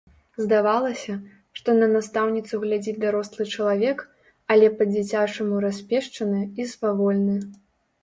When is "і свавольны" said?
6.61-7.43